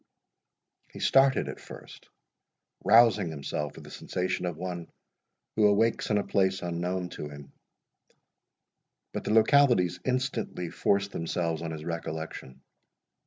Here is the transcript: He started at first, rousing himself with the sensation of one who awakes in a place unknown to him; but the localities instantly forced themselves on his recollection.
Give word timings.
He 0.91 0.99
started 0.99 1.47
at 1.47 1.59
first, 1.59 2.09
rousing 2.83 3.29
himself 3.29 3.75
with 3.75 3.83
the 3.83 3.91
sensation 3.91 4.47
of 4.47 4.57
one 4.57 4.91
who 5.55 5.67
awakes 5.67 6.09
in 6.09 6.17
a 6.17 6.23
place 6.23 6.63
unknown 6.63 7.09
to 7.09 7.29
him; 7.29 7.53
but 9.13 9.25
the 9.25 9.31
localities 9.31 9.99
instantly 10.03 10.71
forced 10.71 11.11
themselves 11.11 11.61
on 11.61 11.69
his 11.69 11.85
recollection. 11.85 12.63